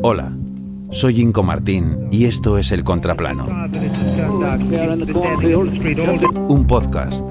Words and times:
Hola, 0.00 0.32
soy 0.90 1.20
Inco 1.20 1.42
Martín 1.42 2.08
y 2.12 2.26
esto 2.26 2.56
es 2.56 2.70
El 2.70 2.84
Contraplano. 2.84 3.46
Un 6.48 6.66
podcast 6.68 7.26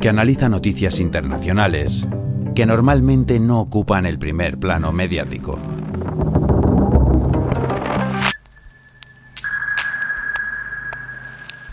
que 0.00 0.08
analiza 0.08 0.48
noticias 0.48 1.00
internacionales 1.00 2.06
que 2.54 2.64
normalmente 2.64 3.40
no 3.40 3.60
ocupan 3.60 4.06
el 4.06 4.20
primer 4.20 4.56
plano 4.58 4.92
mediático. 4.92 5.58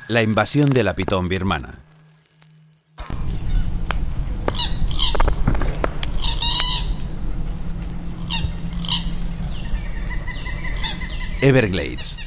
La 0.08 0.24
invasión 0.24 0.72
de 0.72 0.84
la 0.84 0.96
pitón 0.96 1.30
birmana. 1.30 1.89
Everglades, 11.42 12.18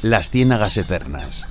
las 0.00 0.30
ciénagas 0.30 0.78
eternas. 0.78 1.46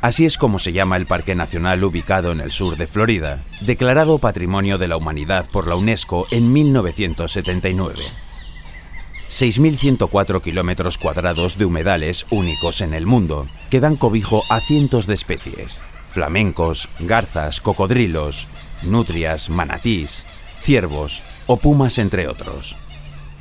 Así 0.00 0.24
es 0.24 0.38
como 0.38 0.60
se 0.60 0.72
llama 0.72 0.96
el 0.96 1.06
Parque 1.06 1.34
Nacional 1.34 1.82
ubicado 1.82 2.30
en 2.30 2.40
el 2.40 2.52
sur 2.52 2.76
de 2.76 2.86
Florida, 2.86 3.42
declarado 3.62 4.18
Patrimonio 4.18 4.78
de 4.78 4.86
la 4.86 4.96
Humanidad 4.96 5.44
por 5.50 5.66
la 5.66 5.74
UNESCO 5.74 6.28
en 6.30 6.52
1979. 6.52 7.98
6.104 9.28 10.40
kilómetros 10.40 10.98
cuadrados 10.98 11.58
de 11.58 11.64
humedales 11.64 12.26
únicos 12.30 12.80
en 12.80 12.94
el 12.94 13.06
mundo, 13.06 13.48
que 13.68 13.80
dan 13.80 13.96
cobijo 13.96 14.44
a 14.48 14.60
cientos 14.60 15.08
de 15.08 15.14
especies, 15.14 15.80
flamencos, 16.10 16.88
garzas, 17.00 17.60
cocodrilos, 17.60 18.46
nutrias, 18.82 19.50
manatís, 19.50 20.24
ciervos 20.60 21.22
o 21.46 21.56
pumas 21.56 21.98
entre 21.98 22.28
otros. 22.28 22.76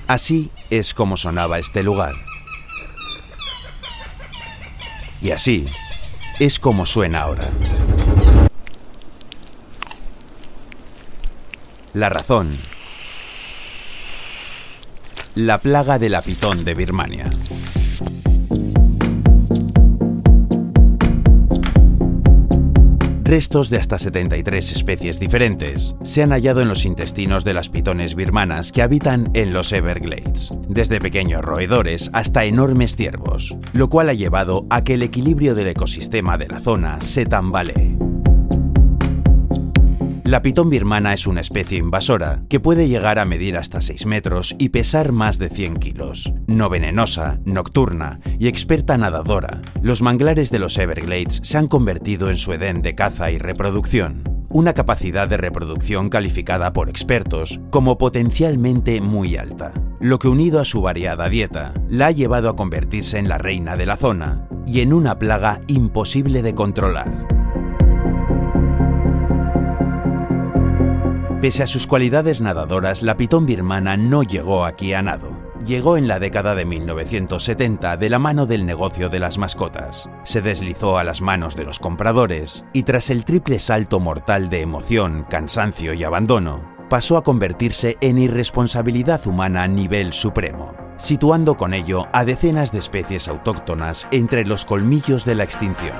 Así 0.08 0.50
es 0.72 0.96
como 0.96 1.18
sonaba 1.18 1.60
este 1.60 1.84
lugar. 1.84 2.16
Y 5.22 5.32
así 5.32 5.68
es 6.40 6.60
como 6.60 6.86
suena 6.86 7.22
ahora. 7.22 7.50
La 11.94 12.10
razón. 12.10 12.56
La 15.36 15.60
plaga 15.60 16.00
de 16.00 16.10
la 16.10 16.22
pitón 16.22 16.64
de 16.64 16.74
Birmania. 16.74 17.30
Restos 23.32 23.70
de 23.70 23.78
hasta 23.78 23.98
73 23.98 24.74
especies 24.74 25.18
diferentes 25.18 25.96
se 26.04 26.22
han 26.22 26.32
hallado 26.32 26.60
en 26.60 26.68
los 26.68 26.84
intestinos 26.84 27.46
de 27.46 27.54
las 27.54 27.70
pitones 27.70 28.14
birmanas 28.14 28.74
que 28.74 28.82
habitan 28.82 29.32
en 29.34 29.54
los 29.54 29.72
Everglades, 29.72 30.50
desde 30.68 31.00
pequeños 31.00 31.42
roedores 31.42 32.10
hasta 32.12 32.44
enormes 32.44 32.98
ciervos, 32.98 33.56
lo 33.72 33.88
cual 33.88 34.10
ha 34.10 34.14
llevado 34.14 34.66
a 34.70 34.82
que 34.82 34.96
el 34.96 35.02
equilibrio 35.02 35.56
del 35.56 35.68
ecosistema 35.68 36.38
de 36.38 36.50
la 36.50 36.60
zona 36.60 37.00
se 37.00 37.26
tambalee. 37.26 38.11
La 40.32 40.42
pitón 40.42 40.70
birmana 40.70 41.14
es 41.14 41.28
una 41.28 41.42
especie 41.42 41.78
invasora 41.78 42.44
que 42.48 42.62
puede 42.62 42.88
llegar 42.88 43.20
a 43.20 43.26
medir 43.26 43.58
hasta 43.58 43.82
6 43.82 44.06
metros 44.06 44.56
y 44.58 44.70
pesar 44.70 45.12
más 45.12 45.40
de 45.40 45.50
100 45.50 45.76
kilos. 45.76 46.32
No 46.48 46.70
venenosa, 46.70 47.42
nocturna 47.44 48.22
y 48.40 48.48
experta 48.48 48.98
nadadora, 48.98 49.62
los 49.82 50.02
manglares 50.02 50.50
de 50.50 50.60
los 50.60 50.78
Everglades 50.78 51.42
se 51.44 51.58
han 51.58 51.68
convertido 51.68 52.30
en 52.30 52.38
su 52.38 52.54
edén 52.54 52.82
de 52.82 52.96
caza 52.96 53.30
y 53.30 53.40
reproducción. 53.40 54.24
Una 54.48 54.74
capacidad 54.74 55.28
de 55.28 55.36
reproducción 55.36 56.08
calificada 56.08 56.72
por 56.72 56.88
expertos 56.88 57.60
como 57.70 57.98
potencialmente 57.98 59.02
muy 59.02 59.36
alta, 59.36 59.74
lo 60.00 60.18
que 60.18 60.30
unido 60.30 60.62
a 60.62 60.66
su 60.66 60.82
variada 60.82 61.28
dieta 61.28 61.74
la 61.90 62.06
ha 62.06 62.12
llevado 62.12 62.48
a 62.48 62.56
convertirse 62.56 63.20
en 63.20 63.28
la 63.28 63.38
reina 63.38 63.76
de 63.76 63.86
la 63.86 63.98
zona 63.98 64.48
y 64.66 64.80
en 64.80 64.94
una 64.94 65.20
plaga 65.20 65.60
imposible 65.68 66.42
de 66.42 66.56
controlar. 66.56 67.41
Pese 71.42 71.64
a 71.64 71.68
sus 71.68 71.88
cualidades 71.88 72.40
nadadoras, 72.40 73.02
la 73.02 73.18
pitón 73.18 73.48
birmana 73.48 73.98
no 73.98 74.22
llegó 74.22 74.64
aquí 74.64 74.94
a 74.94 75.02
nado. 75.02 75.32
Llegó 75.66 75.98
en 75.98 76.08
la 76.08 76.20
década 76.20 76.54
de 76.54 76.66
1970 76.66 77.98
de 77.98 78.10
la 78.12 78.20
mano 78.20 78.46
del 78.46 78.64
negocio 78.64 79.10
de 79.10 79.18
las 79.18 79.40
mascotas. 79.40 80.08
Se 80.24 80.42
deslizó 80.42 81.00
a 81.00 81.04
las 81.04 81.20
manos 81.22 81.56
de 81.56 81.64
los 81.64 81.80
compradores 81.80 82.64
y 82.74 82.84
tras 82.84 83.10
el 83.10 83.26
triple 83.26 83.58
salto 83.58 84.00
mortal 84.00 84.50
de 84.50 84.62
emoción, 84.62 85.26
cansancio 85.32 85.96
y 85.96 86.04
abandono, 86.04 86.62
pasó 86.92 87.18
a 87.18 87.24
convertirse 87.24 87.98
en 88.02 88.20
irresponsabilidad 88.20 89.26
humana 89.26 89.64
a 89.64 89.68
nivel 89.68 90.14
supremo, 90.14 90.76
situando 90.98 91.58
con 91.58 91.74
ello 91.74 92.06
a 92.14 92.24
decenas 92.24 92.72
de 92.72 92.78
especies 92.78 93.28
autóctonas 93.28 94.08
entre 94.12 94.46
los 94.46 94.64
colmillos 94.64 95.26
de 95.26 95.34
la 95.34 95.44
extinción. 95.44 95.98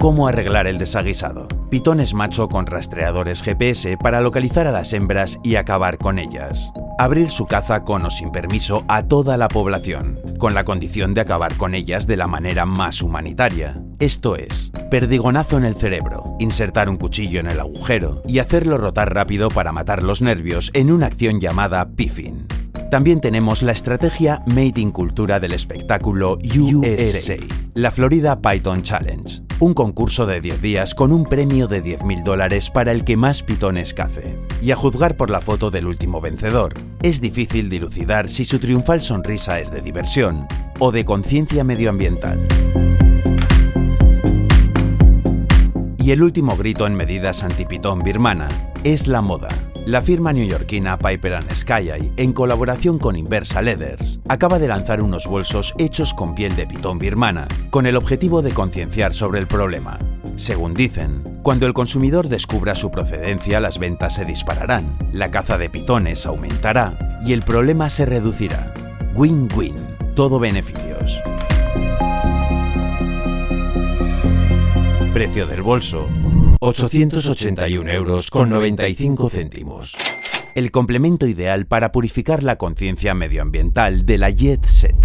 ¿Cómo 0.00 0.28
arreglar 0.28 0.68
el 0.68 0.78
desaguisado? 0.78 1.48
Pitones 1.70 2.14
macho 2.14 2.48
con 2.48 2.66
rastreadores 2.66 3.42
GPS 3.42 3.96
para 3.96 4.20
localizar 4.20 4.68
a 4.68 4.72
las 4.72 4.92
hembras 4.92 5.40
y 5.42 5.56
acabar 5.56 5.98
con 5.98 6.20
ellas. 6.20 6.70
Abrir 6.98 7.30
su 7.30 7.46
caza 7.46 7.82
con 7.82 8.06
o 8.06 8.10
sin 8.10 8.30
permiso 8.30 8.84
a 8.86 9.02
toda 9.02 9.36
la 9.36 9.48
población, 9.48 10.20
con 10.38 10.54
la 10.54 10.64
condición 10.64 11.14
de 11.14 11.22
acabar 11.22 11.56
con 11.56 11.74
ellas 11.74 12.06
de 12.06 12.16
la 12.16 12.28
manera 12.28 12.64
más 12.64 13.02
humanitaria. 13.02 13.82
Esto 13.98 14.36
es, 14.36 14.70
perdigonazo 14.88 15.56
en 15.56 15.64
el 15.64 15.74
cerebro, 15.74 16.36
insertar 16.38 16.88
un 16.88 16.96
cuchillo 16.96 17.40
en 17.40 17.48
el 17.48 17.58
agujero 17.58 18.22
y 18.28 18.38
hacerlo 18.38 18.78
rotar 18.78 19.12
rápido 19.12 19.48
para 19.48 19.72
matar 19.72 20.04
los 20.04 20.22
nervios 20.22 20.70
en 20.74 20.92
una 20.92 21.06
acción 21.06 21.40
llamada 21.40 21.90
piffing. 21.96 22.46
También 22.92 23.20
tenemos 23.20 23.62
la 23.62 23.72
estrategia 23.72 24.42
Made 24.46 24.80
in 24.80 24.92
Cultura 24.92 25.40
del 25.40 25.52
espectáculo 25.52 26.38
USA, 26.56 27.36
la 27.74 27.90
Florida 27.90 28.40
Python 28.40 28.82
Challenge, 28.82 29.42
un 29.60 29.74
concurso 29.74 30.26
de 30.26 30.40
10 30.40 30.62
días 30.62 30.94
con 30.94 31.12
un 31.12 31.24
premio 31.24 31.66
de 31.66 31.82
10.000 31.82 32.22
dólares 32.22 32.70
para 32.70 32.92
el 32.92 33.04
que 33.04 33.16
más 33.16 33.42
pitones 33.42 33.92
cace. 33.94 34.38
Y 34.62 34.70
a 34.70 34.76
juzgar 34.76 35.16
por 35.16 35.30
la 35.30 35.40
foto 35.40 35.70
del 35.70 35.86
último 35.86 36.20
vencedor, 36.20 36.74
es 37.02 37.20
difícil 37.20 37.68
dilucidar 37.68 38.28
si 38.28 38.44
su 38.44 38.58
triunfal 38.58 39.00
sonrisa 39.00 39.60
es 39.60 39.70
de 39.70 39.80
diversión 39.80 40.46
o 40.78 40.92
de 40.92 41.04
conciencia 41.04 41.64
medioambiental. 41.64 42.40
Y 45.98 46.12
el 46.12 46.22
último 46.22 46.56
grito 46.56 46.86
en 46.86 46.94
medidas 46.94 47.42
antipitón 47.42 47.98
birmana 47.98 48.48
es 48.84 49.08
la 49.08 49.20
moda. 49.20 49.67
La 49.88 50.02
firma 50.02 50.34
neoyorquina 50.34 50.98
Piper 50.98 51.32
and 51.32 52.12
en 52.18 52.34
colaboración 52.34 52.98
con 52.98 53.16
Inversa 53.16 53.62
Leathers, 53.62 54.20
acaba 54.28 54.58
de 54.58 54.68
lanzar 54.68 55.00
unos 55.00 55.26
bolsos 55.26 55.72
hechos 55.78 56.12
con 56.12 56.34
piel 56.34 56.54
de 56.56 56.66
pitón 56.66 56.98
birmana, 56.98 57.48
con 57.70 57.86
el 57.86 57.96
objetivo 57.96 58.42
de 58.42 58.52
concienciar 58.52 59.14
sobre 59.14 59.40
el 59.40 59.46
problema. 59.46 59.98
Según 60.36 60.74
dicen, 60.74 61.22
cuando 61.42 61.66
el 61.66 61.72
consumidor 61.72 62.28
descubra 62.28 62.74
su 62.74 62.90
procedencia, 62.90 63.60
las 63.60 63.78
ventas 63.78 64.16
se 64.16 64.26
dispararán, 64.26 64.94
la 65.14 65.30
caza 65.30 65.56
de 65.56 65.70
pitones 65.70 66.26
aumentará 66.26 67.20
y 67.24 67.32
el 67.32 67.40
problema 67.40 67.88
se 67.88 68.04
reducirá. 68.04 68.74
Win-win, 69.14 69.74
todo 70.14 70.38
beneficios. 70.38 71.18
Precio 75.14 75.46
del 75.46 75.62
bolso, 75.62 76.06
881 76.60 77.88
euros 77.92 78.30
con 78.30 78.48
95 78.48 79.30
céntimos. 79.30 79.96
El 80.56 80.72
complemento 80.72 81.28
ideal 81.28 81.66
para 81.66 81.92
purificar 81.92 82.42
la 82.42 82.56
conciencia 82.56 83.14
medioambiental 83.14 84.04
de 84.04 84.18
la 84.18 84.30
Jet 84.30 84.66
Set. 84.66 84.96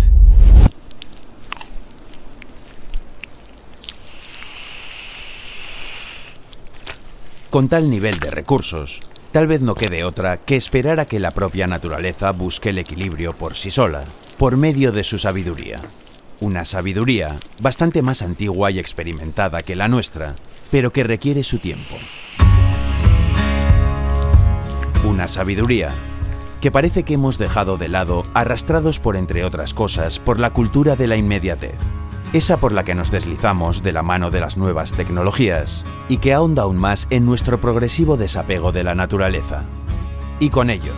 Con 7.52 7.67
tal 7.70 7.88
nivel 7.88 8.20
de 8.20 8.32
recursos, 8.32 9.02
tal 9.32 9.46
vez 9.46 9.61
no 9.61 9.76
quede 9.76 10.03
otra 10.06 10.38
que 10.38 10.56
esperar 10.56 10.99
a 10.99 11.06
que 11.06 11.20
la 11.20 11.29
propia 11.29 11.67
naturaleza 11.67 12.32
busque 12.32 12.70
el 12.70 12.79
equilibrio 12.79 13.34
por 13.34 13.53
sí 13.53 13.70
sola, 13.70 14.03
por 14.40 14.58
medio 14.58 14.91
de 14.91 15.03
su 15.03 15.20
sabiduría. 15.20 15.79
Una 16.40 16.66
sabiduría 16.66 17.35
bastante 17.59 18.02
más 18.02 18.22
antigua 18.22 18.72
y 18.72 18.80
experimentada 18.80 19.64
que 19.64 19.76
la 19.76 19.88
nuestra, 19.88 20.35
pero 20.72 20.91
que 20.91 21.03
requiere 21.03 21.44
su 21.44 21.59
tiempo. 21.59 21.96
Una 25.06 25.28
sabiduría 25.28 25.91
que 26.59 26.72
parece 26.72 27.03
que 27.03 27.16
hemos 27.16 27.38
dejado 27.38 27.78
de 27.78 27.90
lado 27.90 28.24
arrastrados 28.34 29.00
por, 29.00 29.18
entre 29.18 29.44
otras 29.44 29.74
cosas, 29.74 30.20
por 30.20 30.40
la 30.40 30.52
cultura 30.52 30.96
de 30.96 31.08
la 31.08 31.18
inmediatez, 31.18 31.76
esa 32.32 32.58
por 32.58 32.72
la 32.72 32.85
que 32.85 32.96
nos 32.96 33.12
deslizamos 33.12 33.84
de 33.84 33.91
la 33.91 34.02
mano 34.02 34.32
de 34.32 34.40
las 34.40 34.56
nuevas 34.56 34.94
tecnologías 34.94 35.84
y 36.08 36.18
que 36.18 36.34
ahonda 36.34 36.64
aún 36.64 36.78
más 36.78 37.08
en 37.09 37.26
nuestro 37.26 37.59
progresivo 37.59 38.16
desapego 38.16 38.72
de 38.72 38.84
la 38.84 38.96
naturaleza. 38.96 39.64
Y 40.40 40.50
con 40.50 40.70
ello, 40.70 40.94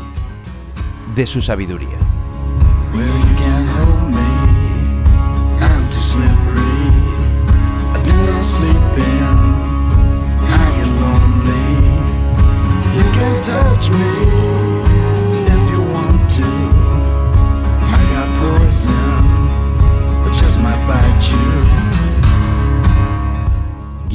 de 1.16 1.26
su 1.26 1.42
sabiduría. 1.42 1.98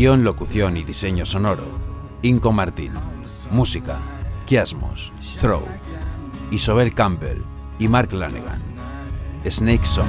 Guión, 0.00 0.24
locución 0.24 0.78
y 0.78 0.82
diseño 0.82 1.26
sonoro. 1.26 1.64
Inco 2.22 2.52
Martín. 2.52 2.94
Música. 3.50 3.98
Kiasmos. 4.46 5.12
Throw. 5.38 5.62
Isobel 6.50 6.94
Campbell 6.94 7.42
y 7.78 7.86
Mark 7.86 8.10
Lanegan. 8.14 8.62
Snake 9.44 9.84
Song. 9.84 10.08